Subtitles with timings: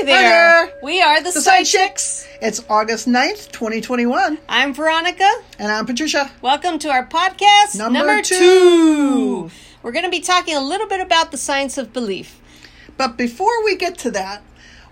[0.00, 0.66] Hi there.
[0.66, 0.78] there.
[0.82, 2.26] We are the, The Side Side Chicks.
[2.40, 4.38] It's August 9th, 2021.
[4.48, 5.30] I'm Veronica.
[5.58, 6.30] And I'm Patricia.
[6.40, 8.34] Welcome to our podcast Number two.
[8.38, 9.50] two.
[9.82, 12.40] We're going to be talking a little bit about the science of belief.
[12.96, 14.42] But before we get to that,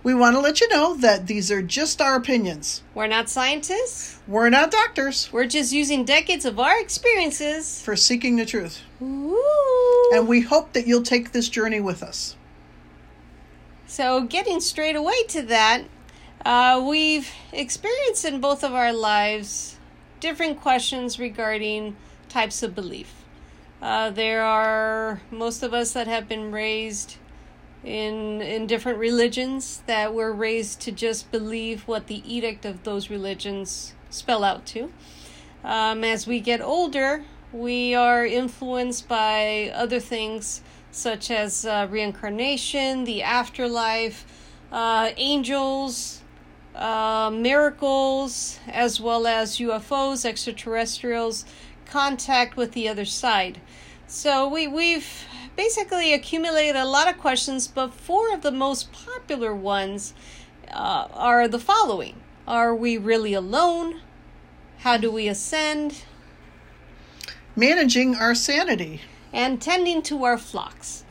[0.02, 2.82] we want to let you know that these are just our opinions.
[2.94, 4.20] We're not scientists.
[4.28, 7.80] We're not doctors We're just using decades of our experiences.
[7.80, 8.82] for seeking the truth.
[9.00, 10.10] Ooh.
[10.12, 12.36] And we hope that you'll take this journey with us.
[13.90, 15.84] So, getting straight away to that,
[16.44, 19.78] uh, we've experienced in both of our lives
[20.20, 21.96] different questions regarding
[22.28, 23.24] types of belief.
[23.80, 27.16] Uh, there are most of us that have been raised
[27.82, 33.08] in in different religions that were raised to just believe what the edict of those
[33.08, 34.92] religions spell out to.
[35.64, 40.60] Um, as we get older, we are influenced by other things
[40.98, 44.26] such as uh, reincarnation, the afterlife,
[44.72, 46.22] uh, angels,
[46.74, 51.44] uh, miracles, as well as UFOs, extraterrestrials,
[51.86, 53.60] contact with the other side.
[54.06, 55.24] So we, we've
[55.56, 60.14] basically accumulated a lot of questions, but four of the most popular ones
[60.70, 64.00] uh, are the following Are we really alone?
[64.78, 66.02] How do we ascend?
[67.56, 69.00] Managing our sanity.
[69.32, 71.04] And tending to our flocks.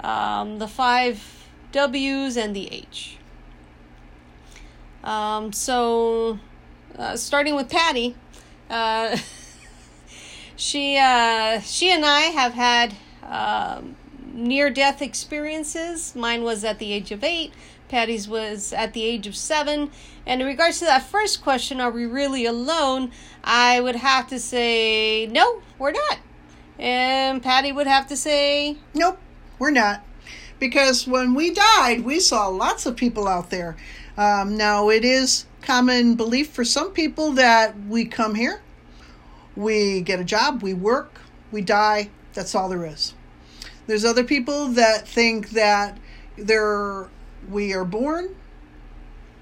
[0.00, 3.18] Um, the five W's and the H.
[5.04, 6.38] Um, so,
[6.98, 8.14] uh, starting with Patty,
[8.68, 9.16] uh,
[10.56, 13.96] she uh, she and I have had um,
[14.32, 16.14] near death experiences.
[16.14, 17.52] Mine was at the age of eight.
[17.88, 19.90] Patty's was at the age of seven.
[20.26, 23.10] And in regards to that first question, are we really alone?
[23.42, 26.18] I would have to say no, we're not.
[26.80, 29.18] And Patty would have to say, Nope,
[29.58, 30.02] we're not.
[30.58, 33.76] Because when we died, we saw lots of people out there.
[34.16, 38.62] Um, now, it is common belief for some people that we come here,
[39.56, 41.20] we get a job, we work,
[41.52, 43.14] we die, that's all there is.
[43.86, 45.98] There's other people that think that
[46.36, 47.08] they're,
[47.48, 48.36] we are born,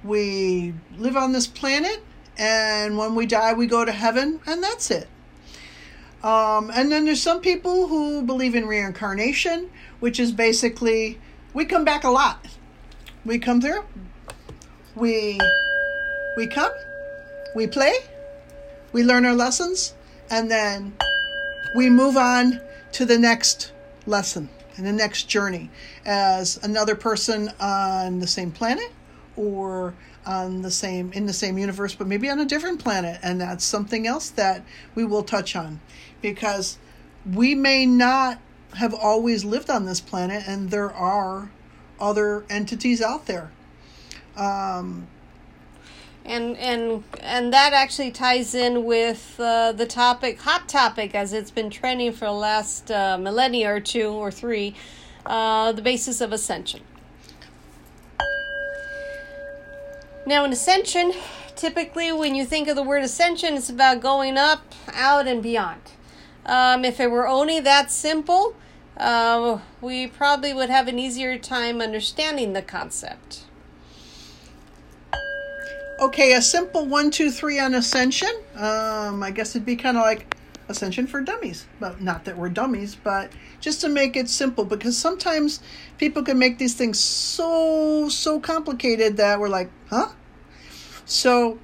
[0.03, 2.03] we live on this planet,
[2.37, 5.09] and when we die, we go to heaven, and that's it.
[6.23, 9.71] Um, and then there's some people who believe in reincarnation,
[10.01, 11.19] which is basically
[11.55, 12.45] we come back a lot.
[13.25, 13.85] We come through,
[14.95, 15.39] we
[16.37, 16.73] we come,
[17.55, 17.95] we play,
[18.93, 19.95] we learn our lessons,
[20.31, 20.97] and then
[21.77, 22.61] we move on
[22.93, 23.73] to the next
[24.07, 25.71] lesson and the next journey
[26.07, 28.91] as another person on the same planet
[29.37, 29.95] or
[30.27, 33.19] on the same in the same universe but maybe on a different planet.
[33.23, 34.65] And that's something else that
[34.95, 35.81] we will touch on
[36.21, 36.79] because
[37.31, 38.39] we may not
[38.77, 41.51] have always lived on this planet and there are
[42.01, 43.51] other entities out there
[44.37, 45.07] um,
[46.29, 51.51] and and and that actually ties in with uh, the topic, hot topic, as it's
[51.51, 54.75] been trending for the last uh, millennia or two or three,
[55.27, 56.83] uh, the basis of ascension.
[60.27, 61.15] Now, in ascension,
[61.57, 65.81] typically when you think of the word ascension, it's about going up, out, and beyond.
[66.49, 68.57] Um, if it were only that simple,
[68.97, 73.45] uh, we probably would have an easier time understanding the concept.
[76.01, 78.31] okay a simple one two three on ascension.
[78.57, 80.35] Um, i guess it'd be kind of like
[80.69, 81.67] ascension for dummies.
[81.81, 85.61] But not that we're dummies but just to make it simple because sometimes
[85.99, 90.11] people can make these things so so complicated that we're like huh?
[91.05, 91.59] So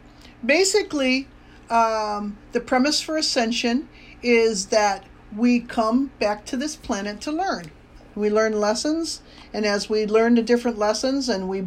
[0.45, 1.29] basically
[1.71, 3.89] um, the premise for ascension
[4.25, 5.05] is that
[5.37, 7.71] we come back to this planet to learn
[8.15, 11.67] we learn lessons and as we learn the different lessons and we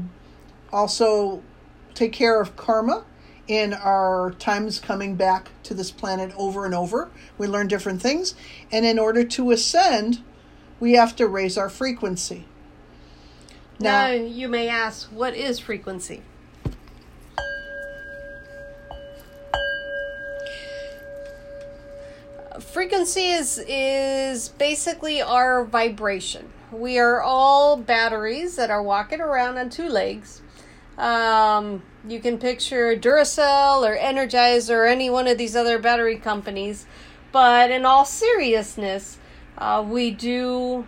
[0.72, 1.42] also
[1.94, 3.04] take care of karma
[3.48, 7.10] in our times coming back to this planet over and over.
[7.38, 8.36] We learn different things.
[8.72, 10.22] And in order to ascend,
[10.80, 12.46] we have to raise our frequency.
[13.80, 16.24] Now, you may ask, what is frequency?
[22.60, 26.52] Frequency is is basically our vibration.
[26.72, 30.42] We are all batteries that are walking around on two legs.
[30.98, 36.88] Um, you can picture Duracell or Energizer or any one of these other battery companies,
[37.32, 39.20] but in all seriousness,
[39.60, 40.88] uh, we do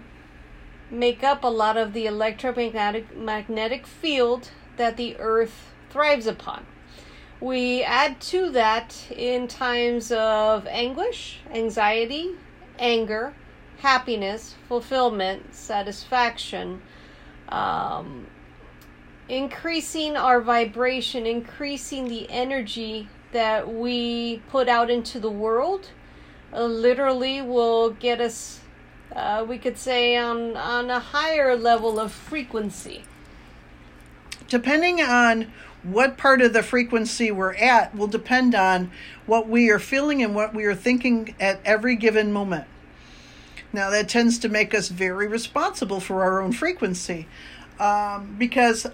[0.89, 6.65] make up a lot of the electromagnetic magnetic field that the earth thrives upon.
[7.41, 12.31] We add to that in times of anguish, anxiety,
[12.77, 13.33] anger,
[13.77, 16.81] happiness, fulfillment, satisfaction,
[17.47, 18.27] um,
[19.29, 25.91] increasing our vibration, increasing the energy that we put out into the world,
[26.51, 28.59] uh, literally will get us,
[29.15, 33.03] uh, we could say, on, on a higher level of frequency.
[34.47, 35.53] Depending on
[35.83, 38.91] what part of the frequency we're at, will depend on
[39.25, 42.65] what we are feeling and what we are thinking at every given moment.
[43.71, 47.27] Now, that tends to make us very responsible for our own frequency
[47.79, 48.87] um, because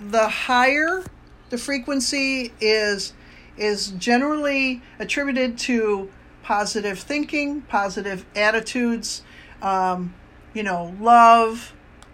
[0.00, 1.04] the higher
[1.50, 3.12] the frequency is
[3.56, 6.10] is generally attributed to
[6.42, 9.22] positive thinking, positive attitudes,
[9.62, 10.12] um,
[10.52, 11.72] you know, love,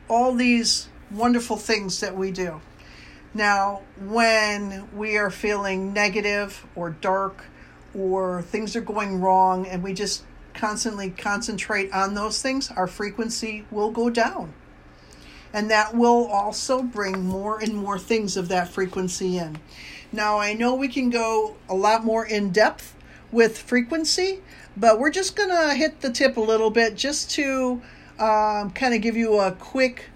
[0.08, 2.60] all these wonderful things that we do.
[3.32, 7.44] Now, when we are feeling negative or dark
[7.94, 13.65] or things are going wrong and we just constantly concentrate on those things, our frequency
[13.71, 14.53] will go down.
[15.53, 19.59] And that will also bring more and more things of that frequency in.
[20.12, 22.97] Now, I know we can go a lot more in depth
[23.31, 24.41] with frequency,
[24.77, 27.81] but we're just going to hit the tip a little bit just to
[28.19, 30.11] um, kind of give you a quick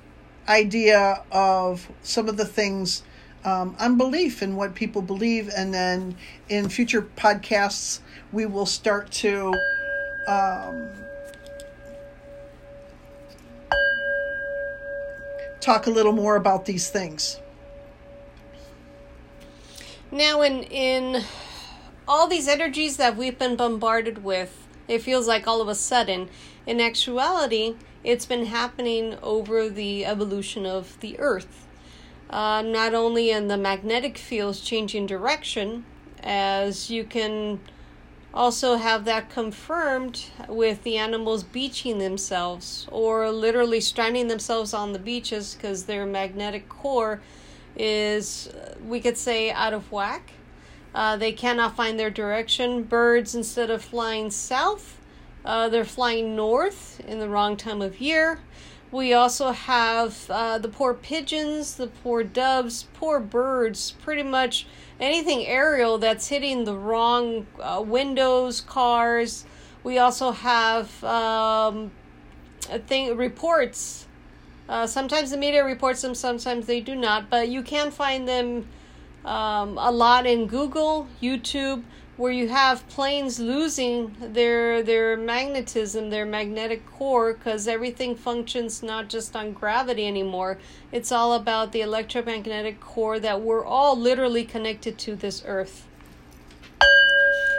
[0.49, 3.03] idea of some of the things
[3.45, 5.51] um, unbelief and what people believe.
[5.55, 6.17] And then
[6.49, 8.01] in future podcasts,
[8.33, 9.55] we will start to.
[10.27, 10.89] Um,
[15.65, 17.41] talk a little more about these things.
[20.11, 21.25] Now, in in
[22.07, 26.29] all these energies that we've been bombarded with, it feels like all of a sudden,
[26.67, 31.67] in actuality, it's been happening over the evolution of the Earth.
[32.31, 35.85] Uh, not only in the magnetic fields changing direction,
[36.23, 37.61] as you can
[38.33, 44.99] also have that confirmed with the animals beaching themselves or literally stranding themselves on the
[44.99, 47.21] beaches because their magnetic core
[47.77, 48.51] is,
[48.85, 50.33] we could say, out of whack.
[50.95, 52.83] Uh, they cannot find their direction.
[52.83, 54.94] Birds, instead of flying south,
[55.45, 58.41] uh, they're flying north in the wrong time of year.
[58.91, 64.67] We also have uh, the poor pigeons, the poor doves, poor birds, pretty much
[65.01, 69.45] anything aerial that's hitting the wrong uh, windows, cars.
[69.83, 71.91] We also have um,
[72.87, 74.07] thing reports.
[74.69, 78.67] Uh, sometimes the media reports them, sometimes they do not, but you can find them
[79.25, 81.83] um, a lot in Google, YouTube,
[82.17, 89.09] where you have planes losing their their magnetism, their magnetic core, because everything functions not
[89.09, 90.59] just on gravity anymore.
[90.93, 95.87] It's all about the electromagnetic core that we're all literally connected to this Earth.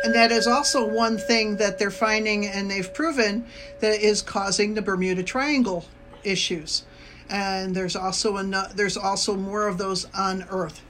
[0.06, 3.46] And that is also one thing that they're finding, and they've proven
[3.80, 5.86] that is causing the Bermuda Triangle
[6.24, 6.86] issues.
[7.28, 10.82] And there's also a, there's also more of those on Earth.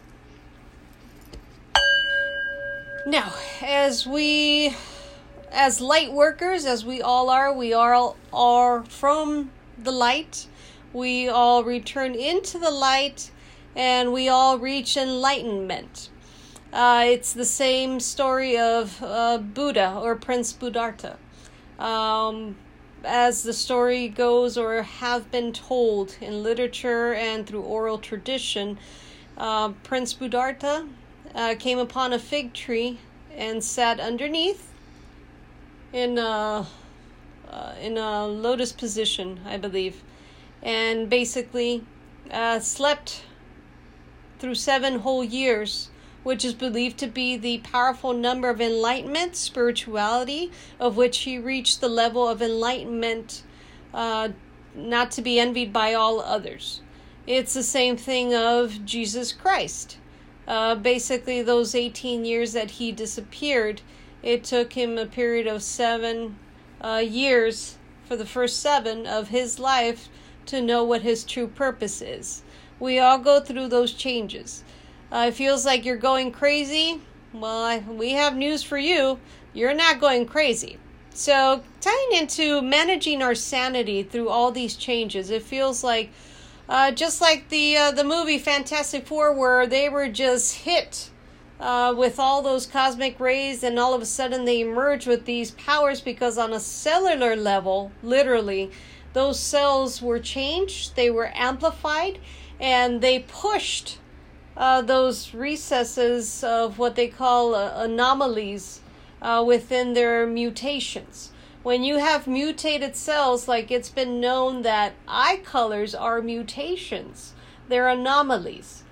[3.07, 4.75] Now, as we,
[5.51, 10.47] as light workers, as we all are, we all are from the light.
[10.91, 13.29] We all return into the light
[13.75, 16.09] and we all reach enlightenment.
[16.73, 21.17] Uh, it's the same story of uh, Buddha or Prince Buddhartha.
[21.77, 22.55] Um,
[23.03, 28.79] as the story goes, or have been told in literature and through oral tradition,
[29.37, 30.87] uh, Prince Buddhartha
[31.35, 32.97] uh, came upon a fig tree
[33.35, 34.71] and sat underneath
[35.91, 36.65] in a,
[37.51, 40.01] uh, in a lotus position, I believe,
[40.63, 41.83] and basically
[42.31, 43.23] uh, slept
[44.39, 45.89] through seven whole years,
[46.23, 51.81] which is believed to be the powerful number of enlightenment, spirituality, of which he reached
[51.81, 53.43] the level of enlightenment
[53.93, 54.29] uh,
[54.73, 56.81] not to be envied by all others.
[57.27, 59.97] It's the same thing of Jesus Christ.
[60.47, 63.81] Uh, basically, those 18 years that he disappeared,
[64.21, 66.37] it took him a period of seven
[66.81, 70.09] uh, years for the first seven of his life
[70.45, 72.43] to know what his true purpose is.
[72.79, 74.63] We all go through those changes.
[75.11, 77.01] Uh, it feels like you're going crazy.
[77.33, 79.19] Well, I, we have news for you.
[79.53, 80.77] You're not going crazy.
[81.13, 86.11] So, tying into managing our sanity through all these changes, it feels like
[86.67, 91.09] uh, just like the uh, the movie Fantastic Four, where they were just hit
[91.59, 95.51] uh, with all those cosmic rays, and all of a sudden they emerge with these
[95.51, 98.71] powers because on a cellular level, literally,
[99.13, 102.19] those cells were changed, they were amplified,
[102.59, 103.99] and they pushed
[104.57, 108.81] uh, those recesses of what they call uh, anomalies
[109.21, 111.31] uh, within their mutations
[111.65, 117.33] when you have mutated cells, like it's been known that eye colors are mutations.
[117.67, 118.83] they're anomalies.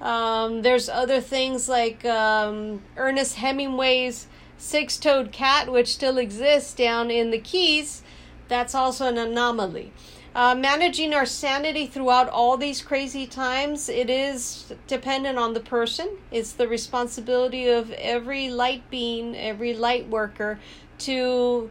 [0.00, 7.10] Um, there's other things like um, Ernest Hemingway's six toed cat, which still exists down
[7.10, 8.02] in the Keys.
[8.48, 9.92] That's also an anomaly.
[10.34, 16.08] Uh, managing our sanity throughout all these crazy times, it is dependent on the person.
[16.30, 20.58] It's the responsibility of every light being, every light worker
[21.00, 21.70] to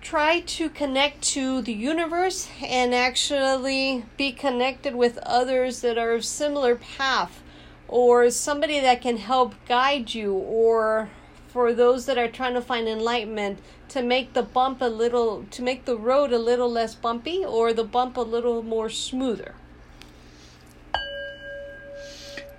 [0.00, 6.24] try to connect to the universe and actually be connected with others that are of
[6.24, 7.42] similar path
[7.86, 11.10] or somebody that can help guide you or
[11.48, 15.62] for those that are trying to find enlightenment to make the bump a little to
[15.62, 19.54] make the road a little less bumpy or the bump a little more smoother.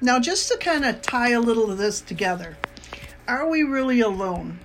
[0.02, 2.58] Now just to kind of tie a little of this together
[3.28, 4.60] are we really alone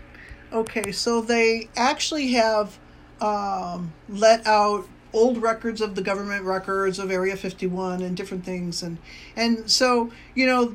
[0.52, 2.78] okay so they actually have
[3.20, 8.82] um, let out old records of the government records of area 51 and different things
[8.82, 8.98] and
[9.36, 10.74] and so you know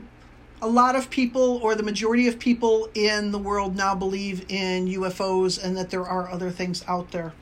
[0.61, 4.87] a lot of people, or the majority of people in the world, now believe in
[4.87, 7.33] UFOs and that there are other things out there.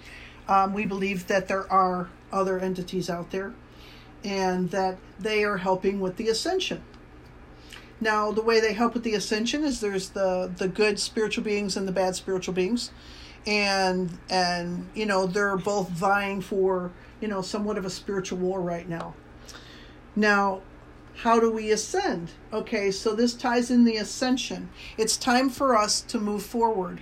[0.48, 3.54] Um, we believe that there are other entities out there
[4.24, 6.82] and that they are helping with the ascension.
[8.02, 11.76] Now, the way they help with the ascension is there's the the good spiritual beings
[11.76, 12.92] and the bad spiritual beings,
[13.46, 18.62] and and you know they're both vying for you know somewhat of a spiritual war
[18.62, 19.16] right now.
[20.16, 20.62] Now,
[21.18, 22.32] how do we ascend?
[22.54, 24.70] Okay, so this ties in the ascension.
[24.98, 27.02] It's time for us to move forward.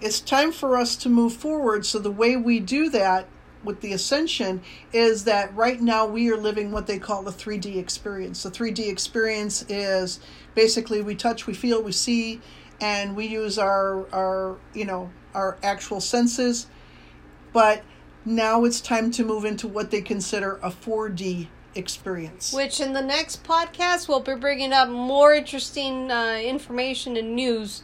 [0.00, 1.84] It's time for us to move forward.
[1.84, 3.26] So, the way we do that
[3.64, 4.62] with the ascension
[4.92, 8.42] is that right now we are living what they call the 3D experience.
[8.42, 10.20] The 3D experience is
[10.54, 12.40] basically we touch, we feel, we see,
[12.80, 16.66] and we use our, our you know, our actual senses.
[17.52, 17.82] But
[18.24, 22.52] now it's time to move into what they consider a 4D experience.
[22.52, 27.82] Which in the next podcast, we'll be bringing up more interesting uh, information and news.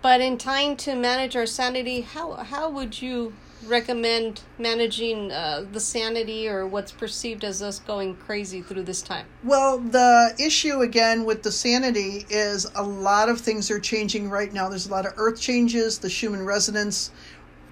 [0.00, 3.34] But in time to manage our sanity, how, how would you
[3.66, 9.26] recommend managing uh, the sanity or what's perceived as us going crazy through this time?
[9.44, 14.52] Well, the issue again with the sanity is a lot of things are changing right
[14.52, 14.68] now.
[14.68, 15.98] There's a lot of earth changes.
[15.98, 17.10] The Schumann resonance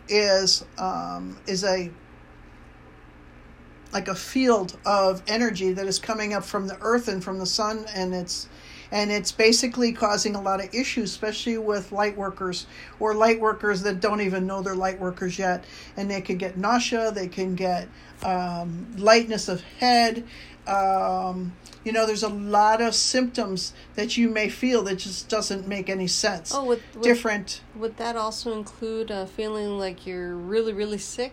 [0.09, 1.91] is um, is a
[3.93, 7.47] like a field of energy that is coming up from the earth and from the
[7.47, 8.49] sun and it's
[8.93, 12.67] and it's basically causing a lot of issues especially with light workers
[12.99, 15.65] or light workers that don't even know they're light workers yet.
[15.97, 17.89] And they can get nausea they can get
[18.23, 20.25] um, lightness of head
[20.67, 21.53] um,
[21.85, 25.89] you know there's a lot of symptoms that you may feel that just doesn't make
[25.89, 26.55] any sense.
[26.55, 27.63] Oh would, would different.
[27.75, 31.33] would that also include uh, feeling like you're really really sick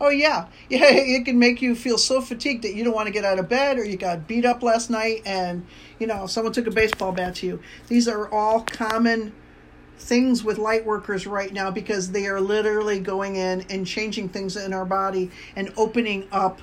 [0.00, 0.84] Oh yeah, yeah.
[0.90, 3.48] It can make you feel so fatigued that you don't want to get out of
[3.48, 5.66] bed, or you got beat up last night, and
[5.98, 7.60] you know someone took a baseball bat to you.
[7.88, 9.34] These are all common
[9.98, 14.56] things with light workers right now because they are literally going in and changing things
[14.56, 16.60] in our body and opening up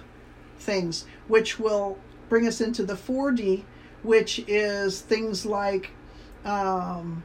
[0.58, 3.64] things, which will bring us into the 4D,
[4.02, 5.92] which is things like,
[6.46, 7.24] um,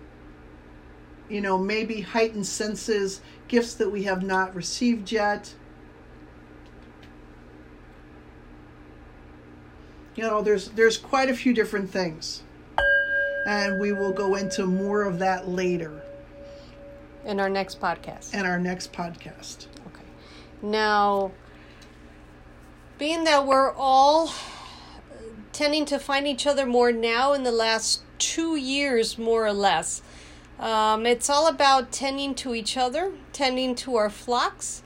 [1.31, 5.55] you know, maybe heightened senses, gifts that we have not received yet
[10.15, 12.43] you know there's there's quite a few different things.
[13.45, 16.01] And we will go into more of that later.
[17.25, 18.33] In our next podcast.
[18.35, 19.67] In our next podcast.
[19.89, 20.05] Okay.
[20.63, 21.33] Now
[22.99, 24.33] being that we're all
[25.53, 30.03] tending to find each other more now in the last two years more or less
[30.63, 34.83] um, it's all about tending to each other tending to our flocks.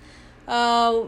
[0.49, 1.04] Uh,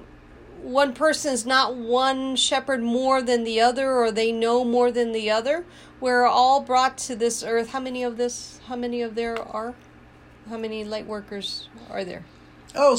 [0.62, 5.12] one person is not one shepherd more than the other or they know more than
[5.12, 5.64] the other.
[6.00, 7.70] We're all brought to this earth.
[7.70, 9.74] How many of this how many of there are?
[10.48, 12.24] How many light workers are there?
[12.74, 12.98] Oh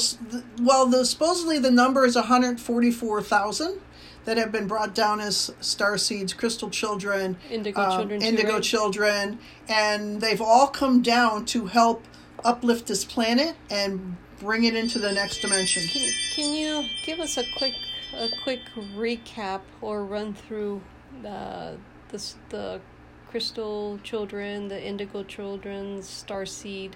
[0.61, 3.81] well the supposedly the number is 144000
[4.25, 8.63] that have been brought down as star seeds crystal children indigo um, children indigo right?
[8.63, 12.03] children and they've all come down to help
[12.43, 15.84] uplift this planet and bring it into the next dimension.
[15.88, 17.74] Can, can you give us a quick
[18.13, 18.62] a quick
[18.96, 20.81] recap or run through
[21.25, 21.74] uh,
[22.10, 22.81] the the
[23.29, 26.96] crystal children, the indigo children, star seed,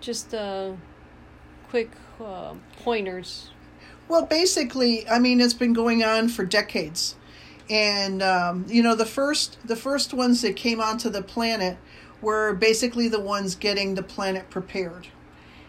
[0.00, 0.72] just uh,
[1.68, 1.90] quick
[2.20, 3.50] uh, pointers.
[4.08, 7.16] Well, basically, I mean, it's been going on for decades,
[7.68, 11.76] and um, you know, the first the first ones that came onto the planet
[12.22, 15.08] were basically the ones getting the planet prepared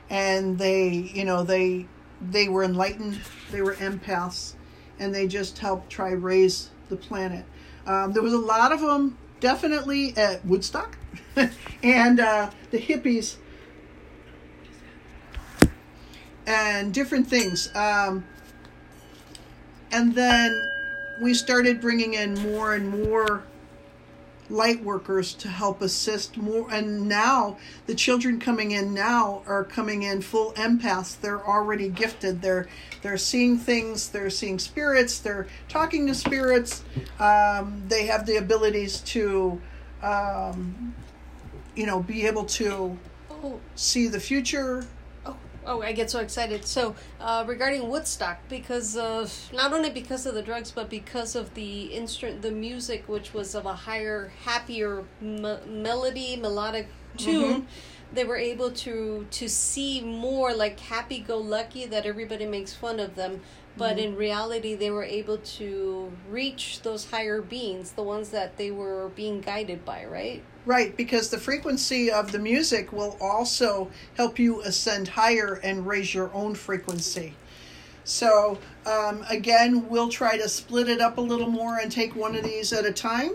[0.09, 1.85] and they you know they
[2.21, 3.19] they were enlightened
[3.51, 4.53] they were empaths
[4.99, 7.45] and they just helped try raise the planet.
[7.85, 10.97] Um, there was a lot of them definitely at Woodstock,
[11.83, 13.35] and uh, the hippies,
[16.45, 17.73] and different things.
[17.75, 18.25] Um,
[19.91, 20.69] and then
[21.21, 23.43] we started bringing in more and more
[24.49, 30.03] light workers to help assist more and now the children coming in now are coming
[30.03, 31.19] in full empaths.
[31.19, 32.41] They're already gifted.
[32.41, 32.67] They're
[33.01, 34.09] they're seeing things.
[34.09, 35.19] They're seeing spirits.
[35.19, 36.83] They're talking to spirits.
[37.19, 39.61] Um, they have the abilities to
[40.01, 40.95] um,
[41.75, 42.97] you know be able to
[43.43, 44.87] Oh, see the future
[45.67, 45.81] oh!
[45.81, 46.65] I get so excited.
[46.65, 51.53] So, uh, regarding Woodstock, because of not only because of the drugs, but because of
[51.53, 57.67] the instrument, the music, which was of a higher, happier me- melody, melodic tune,
[58.13, 63.41] they were able to to see more like happy-go-lucky that everybody makes fun of them.
[63.75, 68.71] But in reality, they were able to reach those higher beings, the ones that they
[68.71, 70.41] were being guided by, right?
[70.67, 76.13] Right, because the frequency of the music will also help you ascend higher and raise
[76.13, 77.35] your own frequency.
[78.03, 82.35] So, um, again, we'll try to split it up a little more and take one
[82.35, 83.31] of these at a time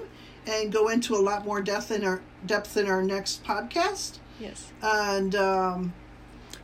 [0.47, 4.19] and go into a lot more depth in our depth in our next podcast.
[4.39, 4.71] Yes.
[4.83, 5.95] And um,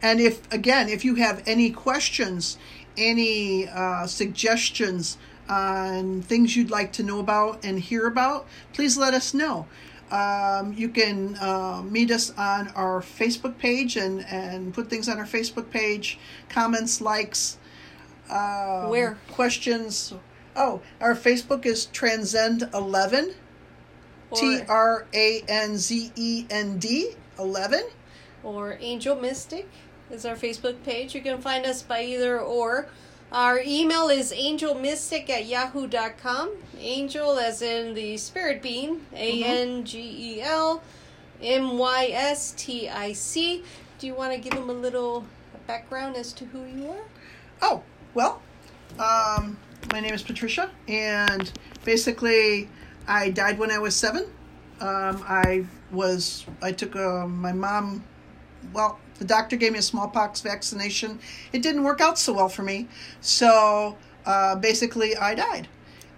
[0.03, 2.59] and if again, if you have any questions,
[2.99, 5.17] any uh, suggestions
[5.49, 9.67] on things you'd like to know about and hear about, please let us know.
[10.11, 15.19] Um, you can uh, meet us on our Facebook page and, and put things on
[15.19, 17.59] our Facebook page, comments, likes,
[18.31, 19.19] um, Where?
[19.31, 20.15] questions.
[20.57, 23.35] Oh, our Facebook is Transcend Eleven,
[24.35, 27.85] T R A N Z E N D Eleven.
[28.43, 29.69] or Angel Mystic
[30.11, 31.15] is our Facebook page.
[31.15, 32.88] You can find us by either or.
[33.31, 36.57] Our email is angelmystic at yahoo.com.
[36.79, 40.83] Angel as in the spirit being, A N G E L
[41.43, 43.62] M Y S T I C.
[43.99, 45.27] Do you want to give them a little
[45.67, 47.05] background as to who you are?
[47.61, 47.83] Oh,
[48.14, 48.41] well,
[48.99, 49.59] um,
[49.93, 51.53] my name is Patricia, and
[51.85, 52.69] basically,
[53.07, 54.25] I died when I was seven.
[54.81, 58.05] Um, I was, I took uh, my mom,
[58.73, 61.18] well, the doctor gave me a smallpox vaccination.
[61.52, 62.88] It didn't work out so well for me,
[63.20, 65.68] so uh, basically, I died.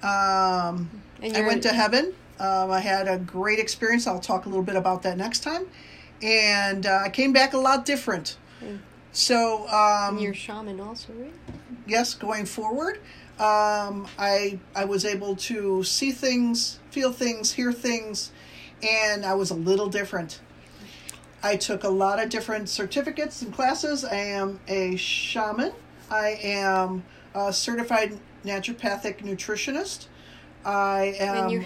[0.02, 0.90] Um,
[1.22, 2.14] I went to heaven.
[2.38, 4.06] Um, I had a great experience.
[4.06, 5.66] I'll talk a little bit about that next time.
[6.22, 8.36] And uh, I came back a lot different.
[9.12, 11.32] So, um, And you're shaman also, right?
[11.86, 12.96] yes, going forward,
[13.38, 18.30] um, I I was able to see things, feel things, hear things,
[18.82, 20.40] and I was a little different.
[21.42, 24.04] I took a lot of different certificates and classes.
[24.04, 25.72] I am a shaman.
[26.10, 30.06] I am a certified naturopathic nutritionist.
[30.64, 31.64] I am and you're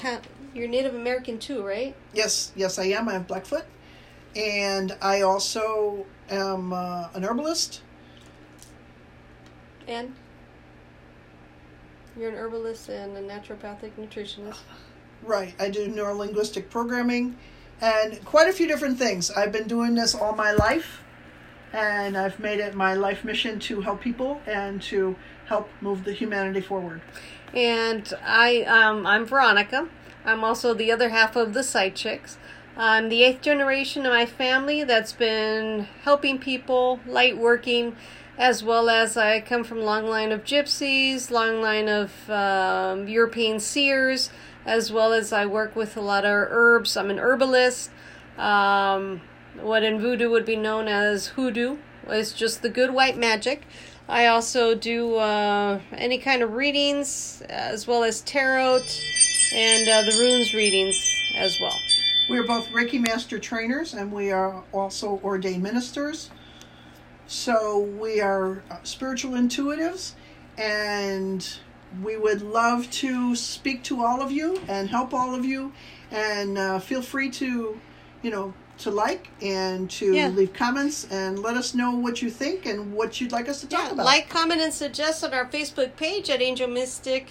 [0.54, 1.96] you're Native American too, right?
[2.12, 3.08] Yes, yes, I am.
[3.08, 3.64] I have Blackfoot,
[4.37, 7.82] and I also am uh, an herbalist.
[9.88, 10.14] And
[12.18, 14.58] you're an herbalist and a naturopathic nutritionist.
[15.22, 17.37] Right, I do neurolinguistic programming,
[17.80, 19.30] and quite a few different things.
[19.30, 21.02] I've been doing this all my life,
[21.72, 26.12] and I've made it my life mission to help people and to help move the
[26.12, 27.00] humanity forward.
[27.52, 29.88] And I, um, I'm Veronica.
[30.24, 32.38] I'm also the other half of the Side Chicks.
[32.76, 37.94] I'm the eighth generation of my family that's been helping people, light working,
[38.37, 43.60] as well as I come from long line of gypsies, long line of um, European
[43.60, 44.30] seers,
[44.66, 46.96] as well as I work with a lot of herbs.
[46.96, 47.90] I'm an herbalist.
[48.38, 49.20] Um,
[49.61, 53.62] what in voodoo would be known as hoodoo is just the good white magic.
[54.09, 58.83] I also do uh, any kind of readings, as well as tarot
[59.55, 61.03] and uh, the runes readings
[61.37, 61.79] as well.
[62.29, 66.31] We are both Reiki Master trainers, and we are also ordained ministers.
[67.27, 70.12] So we are uh, spiritual intuitives,
[70.59, 71.59] and
[72.02, 75.72] we would love to speak to all of you and help all of you.
[76.11, 77.78] And uh, feel free to,
[78.22, 80.28] you know, to like and to Yeah.
[80.28, 83.68] leave comments and let us know what you think and what you'd like us to
[83.68, 84.07] talk Yeah, about.
[84.07, 87.28] like, comment, and suggest on our Facebook page at Angel Mystic,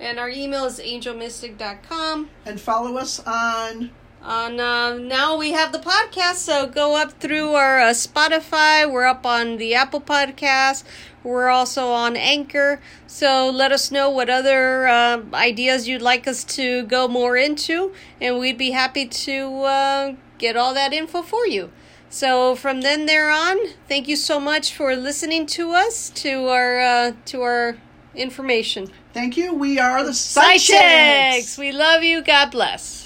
[0.00, 2.30] and our email is angelmystic.com.
[2.44, 3.90] and follow us on
[4.26, 8.90] On uh, now we have the podcast, so go up through our uh, Spotify.
[8.90, 10.82] We're up on the Apple Podcast.
[11.22, 12.80] We're also on Anchor.
[13.06, 17.92] So let us know what other uh, ideas you'd like us to go more into,
[18.20, 21.70] and we'd be happy to uh, get all that info for you.
[22.10, 23.58] So from then there on,
[23.88, 27.76] thank you so much for listening to us, to our uh, to our
[28.16, 28.90] information.
[29.12, 29.54] Thank you.
[29.54, 30.12] We are the
[30.58, 31.56] Chicks.
[31.56, 32.24] We love you.
[32.24, 33.04] God bless.